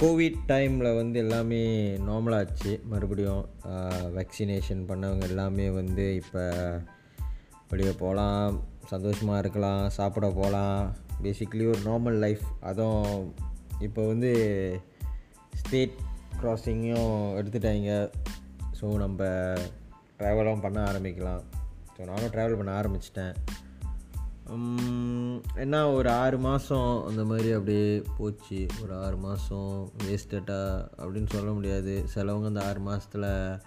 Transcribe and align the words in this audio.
Covid 0.00 0.38
டைமில் 0.48 0.96
வந்து 0.96 1.18
எல்லாமே 1.18 1.60
நார்மலாச்சு 1.96 2.84
மறுபடியும் 2.84 3.44
வேக்சினேஷன் 4.16 4.82
பண்ணவங்க 4.88 5.20
எல்லாமே 5.20 5.70
வந்து 5.70 6.14
இப்போ 6.14 6.42
வெளியே 7.68 7.92
போகலாம் 7.98 8.60
சந்தோஷமாக 8.86 9.38
இருக்கலாம் 9.38 9.88
சாப்பிட 9.88 10.26
போகலாம் 10.30 10.96
பேசிக்லி 11.22 11.64
ஒரு 11.68 11.80
நார்மல் 11.84 12.18
லைஃப் 12.18 12.44
அதுவும் 12.60 13.34
இப்போ 13.78 14.06
வந்து 14.06 14.32
ஸ்டேட் 15.54 15.96
க்ராசிங்கும் 16.42 17.14
எடுத்துட்டாங்க. 17.38 18.10
ஸோ 18.80 18.94
நம்ம 18.94 19.22
ட்ராவலும் 20.18 20.60
பண்ண 20.60 20.78
ஆரம்பிக்கலாம். 20.92 21.42
ஸோ 21.96 22.04
நானும் 22.04 22.32
ட்ராவல் 22.34 22.60
பண்ண 22.60 22.72
ஆரம்பிச்சிட்டேன். 22.80 23.34
என்ன 25.54 25.90
ஒரு 25.90 26.10
ஆறு 26.10 26.38
மாதம் 26.38 27.06
அந்த 27.06 27.24
மாதிரி 27.24 27.52
அப்படியே 27.52 28.02
போச்சு. 28.18 28.66
ஒரு 28.82 28.94
ஆறு 28.94 29.16
மாதம் 29.16 29.90
வேஸ்டட்டாக 30.04 30.88
அப்படின்னு 30.98 31.26
சொல்ல 31.26 31.50
முடியாது. 31.50 32.04
சிலவங்க 32.14 32.44
அந்த 32.44 32.64
ஆறு 32.64 32.80
மாதத்தில் 32.80 33.60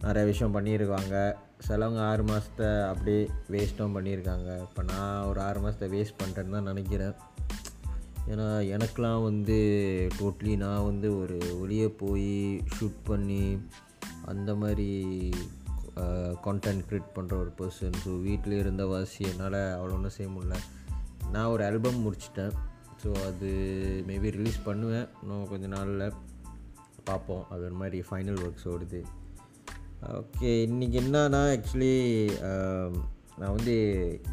நிறைய 0.00 0.28
விஷயம் 0.28 0.54
பண்ணியிருக்காங்க. 0.54 1.34
சிலவங்க 1.68 2.00
ஆறு 2.00 2.22
மாதத்தை 2.22 2.66
அப்படியே 2.80 3.30
வேஸ்ட்டும் 3.50 3.96
பண்ணியிருக்காங்க. 3.96 4.60
இப்போ 4.60 4.82
நான் 4.82 5.24
ஒரு 5.24 5.40
ஆறு 5.40 5.60
மாதத்தை 5.60 5.88
வேஸ்ட் 5.88 6.20
பண்ணுறேன்னு 6.22 6.50
தான் 6.50 6.70
நினைக்கிறேன். 6.72 7.14
ஏன்னா 8.28 8.48
எனக்கெலாம் 8.74 9.22
வந்து 9.22 9.58
டோட்லி 10.20 10.56
நான் 10.56 10.84
வந்து 10.84 11.20
ஒரு 11.20 11.38
ஒளியை 11.60 11.88
போய் 11.88 12.62
ஷூட் 12.74 12.98
பண்ணி 13.04 13.58
அந்த 14.24 14.54
மாதிரி 14.54 14.90
கான்டென்ட் 16.46 16.84
க்ரியேட் 16.88 17.14
பண்ணுற 17.16 17.34
ஒரு 17.42 17.52
பர்சன் 17.60 17.96
ஸோ 18.04 18.10
வீட்டிலே 18.26 18.58
இருந்த 18.64 18.86
வாசி 18.92 19.22
என்னால் 19.30 19.58
அவ்வளோ 19.76 19.94
ஒன்றும் 19.98 20.16
செய்ய 20.16 20.28
முடியல. 20.34 20.56
நான் 21.34 21.52
ஒரு 21.54 21.62
ஆல்பம் 21.68 22.02
முடிச்சிட்டேன். 22.06 22.54
ஸோ 23.02 23.08
அது 23.28 23.48
மேபி 24.08 24.28
ரிலீஸ் 24.36 24.60
பண்ணுவேன். 24.68 25.08
இன்னும் 25.22 25.48
கொஞ்ச 25.52 25.66
நாளில் 25.76 26.04
பார்ப்போம். 27.08 27.44
அது 27.52 27.62
ஒரு 27.68 27.76
மாதிரி 27.82 27.98
ஃபைனல் 28.08 28.40
ஒர்க்ஸ் 28.46 28.68
ஓடுது. 28.72 29.00
ஓகே 30.20 30.50
இன்றைக்கி 30.66 30.96
என்னன்னா 31.02 31.40
ஆக்சுவலி 31.54 31.94
நான் 33.40 33.54
வந்து 33.56 33.74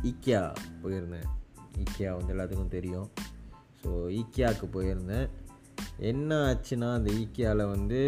ஈக்கியா 0.10 0.42
போயிருந்தேன். 0.84 1.28
ஈக்கியா 1.84 2.12
வந்து 2.18 2.34
எல்லாத்துக்கும் 2.36 2.76
தெரியும். 2.78 3.10
ஸோ 3.82 3.90
ஈக்கியாவுக்கு 4.20 4.68
போயிருந்தேன். 4.76 5.28
என்ன 6.12 6.38
ஆச்சுன்னா 6.48 6.88
அந்த 7.00 7.10
ஈக்கியாவில் 7.22 7.72
வந்து 7.74 8.02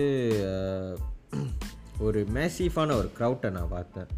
ஒரு 2.06 2.20
மேசிஃபான 2.34 2.96
ஒரு 3.02 3.10
க்ரௌட்டை 3.18 3.50
நான் 3.52 3.76
பார்த்தேன். 3.76 4.10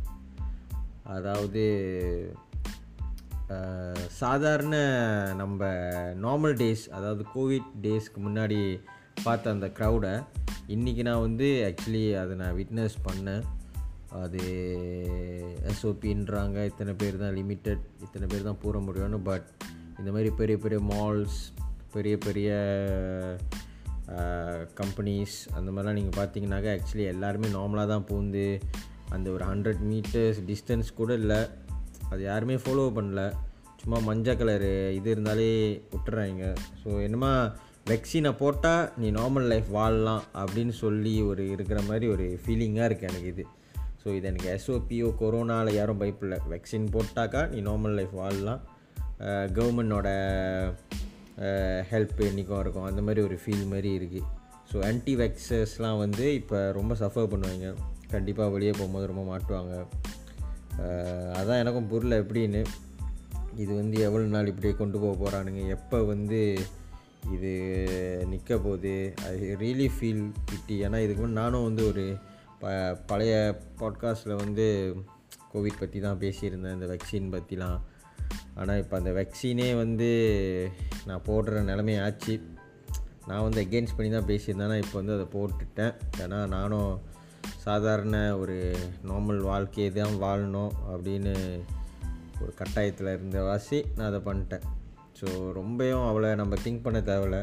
அதாவது 1.03 1.63
சாதாரண 4.07 4.75
நம்ம 5.35 5.69
நார்மல் 6.25 6.55
டேஸ் 6.61 6.83
அதாவது 6.97 7.23
கோவிட் 7.35 7.69
டேஸ்க்கு 7.81 8.19
முன்னாடி 8.25 8.59
பார்த்த 9.23 9.55
அந்த 9.55 9.67
க்ரௌடை 9.77 10.13
இன்றைக்கி 10.75 11.03
நான் 11.07 11.25
வந்து 11.27 11.47
ஆக்சுவலி 11.67 12.03
அதை 12.21 12.35
நான் 12.35 12.57
விட்னஸ் 12.57 12.97
பண்ணேன். 13.07 13.45
அது 14.23 14.43
எஸ்ஓபின்றாங்க 15.71 16.57
இத்தனை 16.65 16.93
பேர் 16.93 17.21
தான் 17.23 17.35
லிமிட்டட் 17.39 17.83
இத்தனை 18.01 18.27
பேர் 18.27 18.47
தான் 18.49 18.61
போட 18.61 18.77
முடியும்னு 18.77 19.19
பட் 19.23 19.47
இந்த 19.99 20.09
மாதிரி 20.11 20.29
பெரிய 20.41 20.57
பெரிய 20.57 20.79
மால்ஸ் 20.93 21.39
பெரிய 21.93 22.17
பெரிய 22.17 22.49
கம்பெனிஸ் 24.79 25.37
அந்த 25.57 25.69
மாதிரிலாம் 25.71 25.97
நீங்கள் 25.99 26.17
பார்த்தீங்கன்னாக்கா 26.19 26.71
ஆக்சுவலி 26.75 27.05
எல்லாருமே 27.13 27.47
நார்மலாக 27.57 27.87
தான் 27.93 28.07
பூந்து 28.09 28.45
அந்த 29.15 29.27
ஒரு 29.35 29.43
ஹண்ட்ரட் 29.51 29.81
மீட்டர்ஸ் 29.91 30.39
டிஸ்டன்ஸ் 30.49 30.89
கூட 30.99 31.11
இல்லை. 31.21 31.39
அது 32.11 32.21
யாருமே 32.23 32.55
ஃபாலோ 32.63 32.85
பண்ணல. 32.97 33.23
சும்மா 33.81 33.97
மஞ்சள் 34.07 34.39
கலரு 34.39 34.71
இது 34.97 35.09
இருந்தாலே 35.15 35.49
விட்டுறாங்க. 35.93 36.45
ஸோ 36.81 36.89
என்னமா 37.05 37.31
வெக்சினை 37.91 38.31
போட்டால் 38.41 38.89
நீ 39.01 39.07
நார்மல் 39.11 39.47
லைஃப் 39.51 39.69
வாழலாம் 39.77 40.23
அப்படின்னு 40.41 40.73
சொல்லி 40.83 41.13
ஒரு 41.29 41.43
இருக்கிற 41.53 41.79
மாதிரி 41.89 42.07
ஒரு 42.15 42.25
ஃபீலிங்காக 42.41 42.87
இருக்குது 42.89 43.11
எனக்கு 43.11 43.31
இது. 43.33 43.45
ஸோ 44.01 44.07
இது 44.17 44.27
எனக்கு 44.31 44.49
எஸ்ஓபிஓ 44.55 45.07
கொரோனாவில் 45.21 45.77
யாரும் 45.77 46.01
பயப்பில்லை 46.01 46.37
வெக்சின் 46.53 46.85
போட்டாக்கா 46.95 47.41
நீ 47.53 47.61
நார்மல் 47.69 47.97
லைஃப் 47.99 48.15
வாழலாம். 48.21 48.61
கவர்மெண்டோட 49.55 50.09
ஹெல்ப் 51.91 52.19
என்றைக்கும் 52.27 52.61
இருக்கும். 52.63 52.87
அந்த 52.89 53.01
மாதிரி 53.07 53.21
ஒரு 53.27 53.35
ஃபீல் 53.41 53.65
மாதிரி 53.73 53.89
இருக்குது 53.99 54.27
ஸோ 54.71 54.77
ஆன்டி 54.87 55.13
வேக்சர்ஸ்லாம் 55.19 56.01
வந்து 56.03 56.25
இப்போ 56.39 56.57
ரொம்ப 56.77 56.93
சஃபர் 57.01 57.29
பண்ணுவாங்க. 57.31 57.67
கண்டிப்பாக 58.13 58.53
வெளியே 58.55 58.73
போகும்போது 58.79 59.05
ரொம்ப 59.11 59.23
மாட்டுவாங்க. 59.31 59.75
அதான் 61.39 61.61
எனக்கும் 61.61 61.89
புரியல 61.93 62.17
எப்படின்னு. 62.23 62.61
இது 63.63 63.71
வந்து 63.79 63.97
எவ்வளோ 64.07 64.27
நாள் 64.33 64.51
இப்படியே 64.51 64.73
கொண்டு 64.81 64.97
போக 65.03 65.13
போகிறானுங்க 65.21 65.61
எப்போ 65.75 65.97
வந்து 66.11 66.39
இது 67.35 67.51
நிற்க 68.31 68.51
போகுது? 68.65 68.93
ஐ 69.29 69.31
ரியலி 69.63 69.87
ஃபீல் 69.95 70.23
பிட்டி 70.49 70.75
ஏன்னா 70.85 70.99
இதுக்கு 71.05 71.21
முன்னாடி 71.23 71.39
நானும் 71.41 71.65
வந்து 71.67 71.83
ஒரு 71.91 72.05
ப 72.61 72.73
பழைய 73.09 73.33
பாட்காஸ்ட்டில் 73.81 74.41
வந்து 74.43 74.67
கோவிட் 75.53 75.81
பற்றி 75.81 75.99
தான் 76.05 76.21
பேசியிருந்தேன். 76.23 76.75
இந்த 76.77 76.87
வேக்சின் 76.91 77.33
பற்றிலாம் 77.35 77.79
ஆனால் 78.59 78.79
இப்போ 78.83 78.95
அந்த 78.99 79.11
வேக்சினே 79.17 79.67
வந்து 79.83 80.09
நான் 81.09 81.25
போடுற 81.27 81.61
நிலைமை 81.69 81.95
ஆச்சு 82.05 82.35
நான் 83.29 83.45
வந்து 83.45 83.61
எகெயின்ஸ்ட் 83.65 83.95
பண்ணி 83.97 84.11
தான் 84.11 84.29
பேசியிருந்தேன். 84.29 84.81
இப்போ 84.83 84.95
வந்து 84.99 85.15
அதை 85.17 85.25
போட்டுட்டேன். 85.35 85.93
ஏன்னா 86.23 86.39
நானும் 86.55 86.91
சாதாரண 87.65 88.17
ஒரு 88.41 88.57
நார்மல் 89.09 89.41
வாழ்க்கையை 89.49 89.89
தான் 89.91 90.19
வாழணும் 90.23 90.73
அப்படின்னு 90.93 91.33
ஒரு 92.41 92.51
கட்டாயத்தில் 92.59 93.13
இருந்த 93.15 93.39
வாசி 93.49 93.79
நான் 93.95 94.09
அதை 94.09 94.19
பண்ணிட்டேன். 94.27 94.65
ஸோ 95.19 95.27
ரொம்பவும் 95.59 96.07
அவ்வளோ 96.09 96.29
நம்ம 96.41 96.57
திங்க் 96.65 96.85
பண்ண 96.85 96.99
தேவையில்ல. 97.11 97.39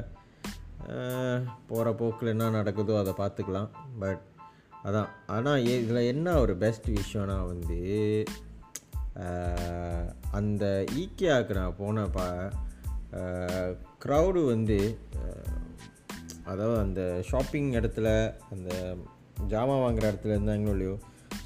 போகிற 1.69 1.93
போக்கில் 2.01 2.33
என்ன 2.33 2.51
நடக்குதோ 2.59 2.97
அதை 3.03 3.13
பார்த்துக்கலாம். 3.23 3.71
பட் 4.03 4.23
அதான். 4.89 5.11
ஆனால் 5.37 5.65
இதில் 5.75 6.09
என்ன 6.13 6.35
ஒரு 6.41 6.55
பெஸ்ட் 6.65 6.89
விஷயம்னா 6.99 7.39
வந்து 7.53 7.79
அந்த 10.31 10.85
ஈக்கியாவுக்கு 10.97 11.55
நான் 11.55 11.79
போனப்போ 11.79 12.27
க்ரௌடு 14.05 14.45
வந்து 14.45 14.99
அதாவது 16.45 16.79
அந்த 16.79 17.23
ஷாப்பிங் 17.23 17.73
இடத்துல 17.73 18.09
அந்த 18.51 18.97
ஜாமான் 19.49 19.81
வாங்குகிற 19.81 20.13
இடத்துல 20.13 20.35
இருந்தாங்களோ 20.37 20.71
இல்லையோ 20.71 20.99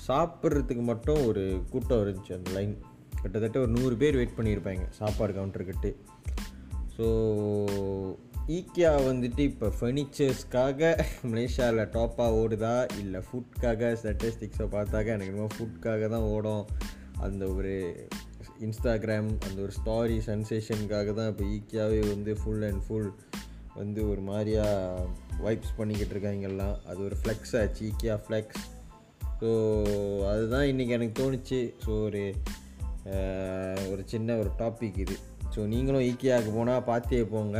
சாப்பிட்றதுக்கு 0.09 0.83
மட்டும் 0.83 1.27
ஒரு 1.27 1.63
கூட்டம் 1.71 2.03
இருந்துச்சு 2.03 2.35
அந்த 2.35 2.51
லைன் 2.51 2.79
கிட்டத்தட்ட 3.23 3.61
ஒரு 3.61 3.71
நூறு 3.71 3.97
பேர் 3.97 4.15
வெயிட் 4.15 4.37
பண்ணியிருப்பாங்க 4.37 4.87
சாப்பாடு 4.91 5.33
கவுண்டர்கிட்ட 5.33 5.89
ஸோ 6.97 7.07
ஈக்கியா 8.47 8.91
வந்துட்டு 9.05 9.39
இப்போ 9.39 9.73
ஃபர்னிச்சர்ஸ்க்காக 9.81 11.05
மலேசியாவில் 11.23 11.91
டாப்பாக 11.91 12.37
ஓடுதா 12.37 12.99
இல்லை 12.99 13.21
ஃபுட்காக 13.21 13.97
ஸ்டட்டிஸ்டிக்ஸை 14.03 14.67
பார்த்தாக்க 14.71 15.07
எனக்கு 15.07 15.27
என்னமோ 15.27 15.49
ஃபுட்காக 15.59 16.09
தான் 16.09 16.27
ஓடும். 16.27 16.67
அந்த 17.27 17.45
ஒரு 17.57 17.75
இன்ஸ்டாகிராம் 18.67 19.31
அந்த 19.47 19.59
ஒரு 19.67 19.73
ஸ்டாரி 19.79 20.17
சென்சேஷனுக்காக 20.29 21.15
தான் 21.19 21.31
இப்போ 21.33 21.45
ஈக்கியாவே 21.57 22.01
வந்து 22.13 22.33
ஃபுல் 22.41 22.65
அண்ட் 22.69 22.83
ஃபுல் 22.87 23.11
வந்து 23.81 24.01
ஒரு 24.13 24.23
மாதிரியா 24.31 24.65
வைப்ஸ் 25.45 25.77
பண்ணிக்கிட்டு 25.79 26.15
இருக்காங்க 26.17 26.47
எல்லாம். 26.51 26.77
அது 26.91 27.01
ஒரு 27.09 27.17
ஃப்ளெக்ஸ் 27.21 27.55
ஆச்சு 27.61 27.83
ஈக்கியா 27.91 28.17
ஃப்ளெக்ஸ் 28.25 28.65
ஸோ 29.41 29.51
அதுதான் 30.31 30.67
இன்றைக்கி 30.71 30.93
எனக்கு 30.97 31.15
தோணுச்சு. 31.23 31.61
ஸோ 31.85 31.91
ஒரு 32.07 32.23
ஒரு 33.93 34.03
சின்ன 34.13 34.37
ஒரு 34.41 34.51
டாபிக் 34.59 34.99
இது. 35.05 35.17
ஸோ 35.55 35.61
நீங்களும் 35.75 36.07
ஈக்கியாவுக்கு 36.09 36.53
போனால் 36.59 36.89
பார்த்தே 36.91 37.23
போங்க. 37.35 37.59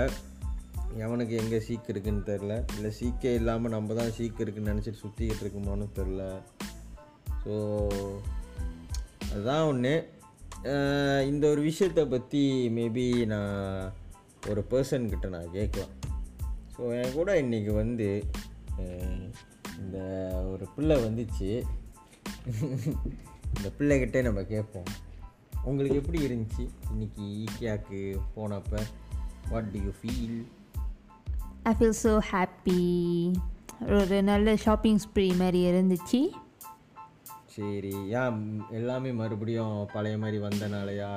எவனுக்கு 1.05 1.35
எங்கே 1.43 1.59
சீக்கு 1.67 1.91
இருக்குன்னு 1.93 2.23
தெரில 2.29 2.53
இல்லை 2.77 2.91
சீக்கே 2.99 3.33
இல்லாமல் 3.35 3.75
நம்ம 3.75 3.95
தான் 3.99 4.13
சீக்கு 4.17 4.43
இருக்குன்னு 4.45 4.73
நினச்சிட்டு 4.73 5.03
சுற்றிக்கிட்டு 5.03 5.45
இருக்குமான்னு 5.45 5.87
தெரில 5.99 6.23
ஸோ 7.43 7.53
அதுதான் 9.33 9.67
ஒன்று 9.71 9.95
இந்த 11.31 11.45
ஒரு 11.53 11.61
விஷயத்தை 11.69 12.05
பற்றி 12.15 12.43
மேபி 12.77 13.05
நான் 13.33 13.93
ஒரு 14.51 14.63
பர்சன்கிட்ட 14.71 15.27
நான் 15.35 15.55
கேட்கலாம். 15.57 15.93
ஸோ 16.75 16.81
என் 16.99 17.15
கூட 17.19 17.31
இன்றைக்கி 17.43 17.73
வந்து 17.83 18.09
இந்த 19.83 19.99
ஒரு 20.53 20.65
பிள்ளை 20.75 20.97
வந்துச்சு. 21.05 21.51
இந்த 23.55 23.69
பிள்ளைகிட்டே 23.79 24.21
நம்ம 24.29 24.43
கேட்போம். 24.53 24.91
உங்களுக்கு 25.69 26.01
எப்படி 26.03 26.21
இருந்துச்சு? 26.27 26.65
இன்றைக்கி 26.93 27.25
ஈக்கியாவுக்கு 27.45 28.01
போனப்போ 28.37 28.83
what 29.53 29.71
do 29.75 29.81
you 29.87 29.93
feel 30.01 30.39
I 31.71 31.73
feel 31.79 31.99
so 32.05 32.13
happy 32.33 32.83
ஒரு 33.99 34.17
நல்ல 34.31 34.57
ஷாப்பிங் 34.65 35.03
ஸ்ப்ரீ 35.07 35.27
மாதிரி 35.43 35.61
இருந்துச்சு. 35.71 36.21
சரி 37.55 37.95
ஏன் 38.11 38.65
எல்லாமே 38.71 39.11
மறுபடியும் 39.13 39.89
பழைய 39.93 40.19
மாதிரி 40.19 40.39
வந்தனாலையா? 40.39 41.11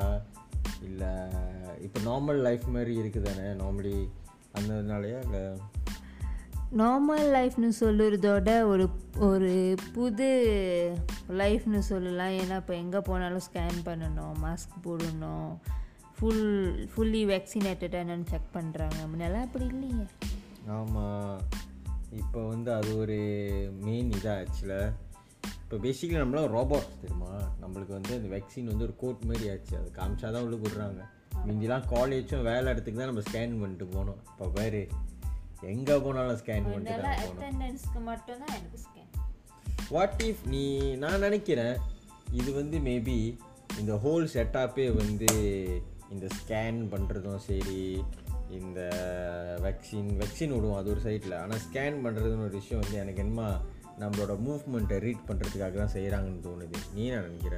இல்லை 0.83 1.11
இப்போ 1.81 1.99
நார்மல் 1.99 2.41
லைஃப் 2.41 2.65
மாதிரி 2.65 2.93
இருக்குதானே? 2.97 3.47
நார்மலி 3.61 3.97
அந்தனாலையா 4.57 5.19
இல்லை? 5.25 5.43
நார்மல் 6.77 7.25
லைஃப்னு 7.35 7.69
சொல்லுறதோட 7.79 8.49
ஒரு 8.63 8.89
ஒரு 9.19 9.75
புது 9.93 10.29
லைஃப்னு 11.29 11.79
சொல்லலாம். 11.79 12.33
ஏன்னா 12.41 12.55
இப்போ 12.55 12.75
எங்கே 12.75 12.99
போனாலும் 12.99 13.45
ஸ்கேன் 13.47 13.79
பண்ணணும் 13.85 14.35
மாஸ்க் 14.43 14.77
போடணும். 14.83 15.51
ஃபுல் 16.17 16.45
ஃபுல்லி 16.93 17.21
வேக்சினேட்டடாக 17.31 18.03
என்னன்னு 18.05 18.25
செக் 18.25 18.53
பண்ணுறாங்க 18.53 18.99
முன்னெல்லாம் 19.11 19.47
அப்படி 19.47 19.65
இல்லையே. 19.65 20.05
ஆமாம் 20.67 21.39
இப்போ 22.11 22.41
வந்து 22.47 22.73
அது 22.73 22.91
ஒரு 22.97 23.17
மெயின் 23.81 24.09
இதாக 24.09 24.41
ஆக்சுவலாக 24.43 24.91
இப்போ 25.73 25.85
பேசிக்கலி 25.85 26.19
நம்மளாம் 26.21 26.51
ரோபோட்ஸ் 26.55 26.97
தெரியுமா? 27.03 27.29
நம்மளுக்கு 27.61 27.93
வந்து 27.95 28.11
அந்த 28.17 28.27
வேக்சின் 28.33 28.67
வந்து 28.71 28.85
ஒரு 28.87 28.93
கோட் 28.99 29.21
மாதிரி 29.29 29.45
ஆச்சு. 29.51 29.73
அது 29.79 29.89
காமிச்சா 29.95 30.27
தான் 30.33 30.43
உள்ள 30.45 30.57
விட்றாங்க. 30.63 30.99
முந்திலாம் 31.45 31.85
காலேஜும் 31.93 32.43
வேலை 32.49 32.65
இடத்துக்கு 32.73 32.99
தான் 32.99 33.09
நம்ம 33.11 33.23
ஸ்கேன் 33.29 33.55
பண்ணிட்டு 33.61 33.85
போனோம் 33.95 34.19
இப்போ 34.31 34.47
பாரு 34.57 34.81
எங்கே 35.71 35.95
போனாலும் 36.05 36.39
ஸ்கேன் 36.41 36.67
பண்ணிட்டு 36.67 36.99
தான் 36.99 37.17
போகணும். 37.21 37.39
அட்டெண்டன்ஸ்க்கு 37.39 38.01
மட்டும்தான் 38.09 38.53
எனக்கு 38.57 38.79
ஸ்கேன் 38.85 39.09
வாட் 39.95 40.23
இஃப் 40.27 40.45
நீ 40.53 40.63
நான் 41.03 41.25
நினைக்கிறேன் 41.27 41.75
இது 42.41 42.49
வந்து 42.61 42.79
மேபி 42.89 43.17
இந்த 43.79 43.95
ஹோல் 44.05 44.31
செட்டப்பே 44.35 44.87
வந்து 45.01 45.31
இந்த 46.15 46.27
ஸ்கேன் 46.39 46.81
பண்ணுறதும் 46.95 47.43
சரி 47.49 47.83
இந்த 48.59 48.79
வேக்சின் 49.65 50.11
வேக்சின் 50.21 50.55
விடுவோம் 50.57 50.81
அது 50.81 50.93
ஒரு 50.95 51.03
சைடில் 51.09 51.41
ஆனால் 51.43 51.63
ஸ்கேன் 51.67 52.03
பண்ணுறதுன்னு 52.05 52.47
ஒரு 52.49 52.57
விஷயம் 52.61 52.83
வந்து 52.83 52.99
எனக்கு 53.05 53.23
என்னமா 53.25 53.49
நம்மளோட 53.99 54.33
மூவ்மெண்ட்டை 54.45 54.97
ரீட் 54.99 55.27
பண்ணுறதுக்காக 55.27 55.75
தான் 55.77 55.93
செய்கிறாங்கன்னு 55.93 56.45
தோணுது. 56.47 56.77
நீ 56.93 57.03
என்ன 57.05 57.21
நினைக்கிற? 57.27 57.57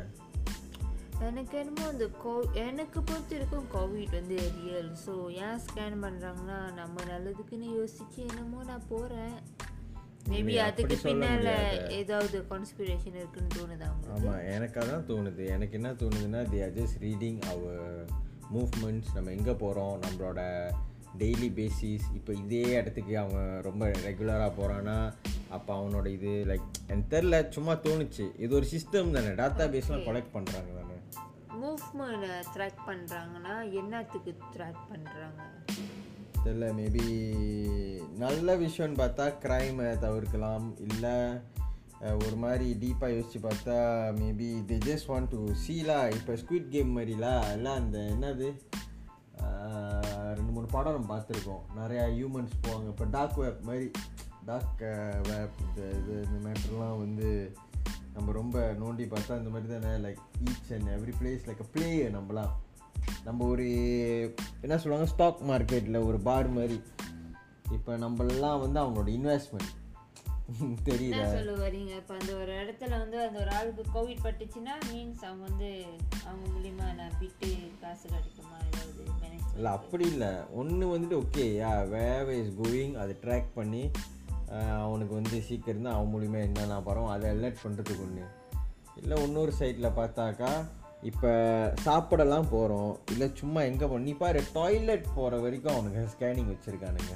எனக்கு 1.19 1.55
என்னமோ 1.57 1.83
அந்த 1.87 2.05
கோ 2.23 2.31
எனக்கு 2.53 2.99
பொறுத்த 3.01 3.35
வரைக்கும் 3.35 3.67
கோவிட் 3.73 4.11
வந்து 4.11 4.37
ரியல் 4.57 4.89
ஸோ 5.05 5.13
ஏன் 5.45 5.59
ஸ்கேன் 5.59 6.03
பண்ணுறாங்கன்னா 6.03 6.57
நம்ம 6.73 7.03
நல்லதுக்குன்னு 7.11 7.69
யோசிச்சு 7.79 8.19
என்னமோ 8.31 8.63
நான் 8.63 8.89
போகிறேன் 8.89 9.37
மேபி 10.29 10.53
அதுக்கு 10.57 10.95
பின்னால். 10.97 11.49
ஏதாவது 11.89 12.37
கான்ஸ்பிரேஷன் 12.51 13.17
இருக்குன்னு 13.21 13.55
தோணுதா 13.57 13.89
ஆமாம் 14.15 14.43
எனக்கு 14.55 14.79
அதான் 14.79 15.07
தோணுது. 15.07 15.43
எனக்கு 15.47 15.77
என்ன 15.79 15.91
தோணுதுன்னா 15.93 16.41
they 16.49 16.61
are 16.61 16.75
just 16.79 16.97
reading 17.01 17.39
our 17.53 18.05
movements 18.51 19.13
நம்ம 19.13 19.31
எங்கே 19.31 19.51
போகிறோம் 19.53 19.95
நம்மளோட 20.01 20.41
டெய்லி 21.17 21.49
பேசிஸ் 21.59 22.07
இப்போ 22.13 22.33
இதே 22.33 22.63
இடத்துக்கு 22.75 23.17
அவன் 23.17 23.61
ரொம்ப 23.61 23.85
ரெகுலராக 24.07 24.51
போகிறான்னா 24.59 24.97
அப்போ 25.57 25.71
அவனோட 25.79 26.07
இது 26.17 26.31
லைக் 26.49 26.67
எனக்கு 26.91 27.11
தெரில 27.15 27.35
சும்மா 27.55 27.73
தோணுச்சு. 27.85 28.25
இது 28.43 28.51
ஒரு 28.59 28.67
சிஸ்டம் 28.73 29.15
தானே 29.17 29.31
டேட்டா 29.41 29.65
பேஸ்லாம் 29.75 30.05
கலெக்ட் 30.07 30.35
பண்ணுறாங்க 30.37 30.71
தானே. 30.79 30.97
மூவ்மெண்ட் 31.61 32.25
ட்ராக் 32.55 32.79
பண்ணுறாங்கன்னா 32.89 33.55
என்னத்துக்கு 33.81 34.31
ட்ராக் 34.55 34.81
பண்ணுறாங்க 34.93 35.41
தெரில 36.45 36.65
மேபி 36.79 37.05
நல்ல 38.23 38.55
விஷயம்னு 38.63 38.99
பார்த்தா 39.03 39.25
க்ரைமை 39.43 39.87
தவிர்க்கலாம். 40.05 40.65
இல்லை 40.89 41.15
ஒரு 42.25 42.37
மாதிரி 42.43 42.65
டீப்பாக 42.81 43.15
யோசித்து 43.15 43.39
பார்த்தா 43.45 43.77
maybe 44.19 44.49
they 44.69 44.77
just 44.87 45.09
want 45.11 45.31
to 45.33 45.39
சீலா 45.63 45.99
இப்போ 46.17 46.33
ஸ்குவிட் 46.41 46.67
கேம் 46.73 46.91
மாதிரிலா 46.97 47.31
எல்லாம் 47.53 47.79
அந்த 47.81 47.97
என்னது 48.15 48.49
ரெண்டு 50.37 50.51
மூணு 50.55 50.67
படம் 50.73 50.95
நம்ம 50.97 51.09
பார்த்துருக்கோம். 51.13 51.63
நிறையா 51.79 52.03
ஹியூமன்ஸ் 52.17 52.53
போவாங்க. 52.65 52.87
இப்போ 52.93 53.05
டார்க் 53.15 53.39
வெப் 53.43 53.65
மாதிரி 53.69 53.87
டார்க் 54.45 54.83
வெப் 55.27 55.59
இந்த 55.61 55.81
இது 55.97 56.13
இந்த 56.21 56.37
மேட்டர்லாம் 56.45 56.97
வந்து 56.97 57.29
நம்ம 58.13 58.31
ரொம்ப 58.31 58.57
நோண்டி 58.79 59.05
பார்த்தா 59.11 59.37
இந்த 59.37 59.49
மாதிரி 59.49 59.73
தானே 59.73 59.93
like 60.05 60.21
each 60.43 60.73
and 60.73 60.89
every 60.89 61.13
place 61.19 61.47
like 61.47 61.63
play 61.71 62.09
நம்மலாம். 62.09 62.51
நம்ம 63.23 63.45
ஒரு 63.45 63.65
என்ன 64.61 64.77
சொல்லுவாங்க 64.77 65.07
ஸ்டாக் 65.07 65.41
மார்க்கெட்டில் 65.49 66.05
ஒரு 66.05 66.19
பார் 66.19 66.49
மாதிரி. 66.49 66.77
இப்போ 67.73 67.97
நம்மளாம் 67.97 68.61
வந்து 68.61 68.79
அவங்களோட 68.79 69.09
இன்வெஸ்ட்மெண்ட் 69.15 69.73
தெரியல 70.89 71.21
சொல்ல 71.29 71.53
வரீங்க 71.57 71.91
இப்போ 71.95 72.13
அந்த 72.13 72.31
ஒரு 72.35 72.51
இடத்துல 72.53 72.89
வந்து 72.99 73.17
அந்த 73.21 73.39
ஒரு 73.39 73.51
ஆளுக்கு 73.55 73.83
கோவிட் 73.93 74.23
பட்டுச்சுன்னா 74.25 74.73
மீன்ஸ் 74.89 75.23
அவங்க 75.25 75.43
வந்து 75.43 75.69
அவங்க 76.25 76.45
மூலியமா 76.51 76.87
நான் 76.95 77.15
விட்டு 77.19 77.49
காசு 77.81 78.05
கிடைக்குமா? 78.07 78.57
ஏதாவது 78.67 79.01
இல்லை 79.55 79.71
அப்படி 79.71 80.05
இல்லை. 80.07 80.29
ஒன்று 80.53 80.85
வந்துட்டு 80.93 81.17
okay 81.23 81.45
yeah 81.59 81.71
wave 81.91 82.29
is 82.33 82.53
going 82.61 82.95
அதை 82.95 83.15
ட்ராக் 83.23 83.49
பண்ணி 83.53 83.83
அவனுக்கு 84.85 85.13
வந்து 85.13 85.37
சீக்கிரம் 85.41 85.85
தான் 85.87 85.95
அவன் 85.95 86.11
மூலியமா 86.13 86.39
என்னென்ன 86.47 86.79
பரம் 86.87 87.13
அதை 87.13 87.29
அலர்ட் 87.35 87.63
பண்ணுறதுக்கு 87.63 88.05
ஒன்று 88.07 88.25
இல்லை 89.01 89.15
இன்னொரு 89.23 89.53
சைடில் 89.59 89.95
பார்த்தாக்கா 89.99 90.49
இப்போ 91.09 91.31
சாப்பிடலாம் 91.83 92.51
போகிறோம் 92.51 92.99
இல்லை 93.11 93.27
சும்மா 93.33 93.61
எங்கே 93.61 93.85
போ 93.85 93.97
நீ 94.05 94.13
பாரு 94.21 94.39
டாய்லெட் 94.53 95.07
போகிற 95.15 95.39
வரைக்கும் 95.45 95.73
அவனுக்கு 95.73 96.13
ஸ்கேனிங் 96.13 96.51
வச்சுருக்கானுங்க. 96.51 97.15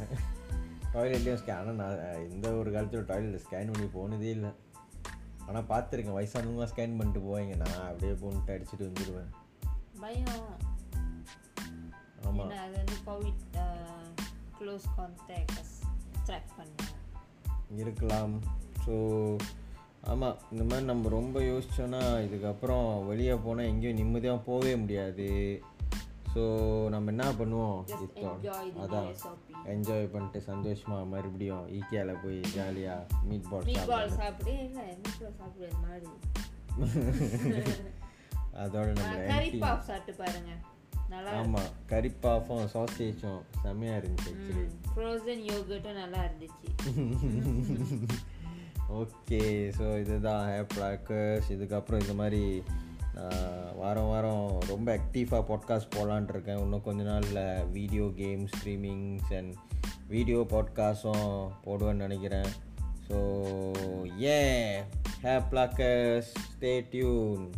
டாய்லெட்லேயும் 0.94 1.40
ஸ்கேன் 1.42 1.60
ஆனால் 1.60 1.80
நான் 1.82 2.28
எந்த 2.32 2.52
ஒரு 2.54 2.70
காலத்தில் 2.72 3.06
டாய்லெட் 3.06 3.46
ஸ்கேன் 3.46 3.72
பண்ணி 3.72 3.88
போனதே 3.98 4.30
இல்லை. 4.38 4.52
ஆனால் 5.48 5.68
பார்த்துருக்கேன் 5.72 6.18
வயசானவங்க 6.20 6.68
ஸ்கேன் 6.74 6.98
பண்ணிட்டு 6.98 7.22
போவீங்க. 7.28 7.56
நான் 7.64 7.88
அப்படியே 7.88 8.14
போன்ட்டு 8.24 8.56
அடிச்சுட்டு 8.56 8.90
வந்துடுவேன் 8.90 9.32
பயம். 10.04 10.48
ஆமாம் 12.28 12.56
அது 12.66 12.76
வந்து 12.82 12.98
கோவிட் 13.10 13.44
க்ளோஸ் 14.60 14.88
கான்டாக்டஸ் 14.98 15.76
ட்ராக் 16.28 16.56
பண்ணுவோம் 16.58 16.99
இருக்கலாம். 17.78 18.34
ஸோ 18.86 18.94
ஆமாம் 20.12 20.38
இந்த 20.52 20.64
மாதிரி 20.64 20.86
நம்ம 20.86 21.10
ரொம்ப 21.10 21.40
யோசிச்சோன்னா 21.42 22.02
இதுக்கப்புறம் 22.26 22.86
வெளியே 23.06 23.34
போனால் 23.46 23.66
எங்கேயும் 23.66 24.00
நிம்மதியாக 24.02 24.46
போகவே 24.48 24.76
முடியாது. 24.76 25.28
ஸோ 26.34 26.42
நம்ம 26.94 27.12
என்ன 27.14 27.26
பண்ணுவோம்? 27.40 27.80
அதான். 28.84 29.08
என்ஜாய் 29.74 30.12
பண்ணிட்டு 30.14 30.40
சந்தோஷமாக 30.50 31.10
மறுபடியும் 31.14 31.66
ஈக்கியாவில் 31.78 32.22
போய் 32.24 32.40
ஜாலியாக 32.56 33.22
மீட் 33.30 33.50
பால் 33.50 33.66
சாப்பிட்டு 34.20 34.54
அதோட 38.64 38.88
கறி 39.32 39.50
பாப் 39.64 39.88
சாப்பிட்டு 39.88 40.14
பாருங்க. 40.24 40.52
ஆமாம் 41.12 41.72
கறிப்பாஃபும் 41.90 42.66
சாசேஜும் 42.74 43.42
செம்மையாக 43.64 44.00
இருந்துச்சு 44.00 44.32
ஆக்சுவலி 44.32 44.68
ஃப்ரோசன் 44.96 45.52
யோகர்ட்டும் 45.52 45.94
நல்லா 45.94 46.24
இருந்துச்சு. 46.24 46.70
ஓகே 49.00 49.72
ஸோ 49.78 50.00
இதுதான் 50.00 50.50
ஹேப் 50.50 50.76
ப்ராக்கர்ஸ் 50.76 51.50
இதுக்கப்புறம் 51.50 52.02
இந்த 52.02 52.14
மாதிரி 52.14 52.64
வாரம் 53.76 54.08
வாரம் 54.08 54.60
ரொம்ப 54.60 54.98
ஆக்டிவாக 54.98 55.50
பாட்காஸ்ட் 55.50 55.90
போகலான் 55.90 56.28
இருக்கேன். 56.28 56.58
இன்னும் 56.58 56.82
கொஞ்ச 56.82 57.04
நாளில் 57.04 57.72
video 57.72 58.12
game 58.16 58.46
streamings 58.46 59.38
and 59.38 59.54
video 60.08 60.46
பாட்காஸ்டும் 60.50 61.52
போடுவேன்னு 61.66 61.94
நினைக்கிறேன். 61.94 62.48
So 63.10 63.18
hey 64.22 64.82
happy 65.24 65.44
bloggers 65.52 66.32
stay 66.50 66.86
tune 66.90 67.52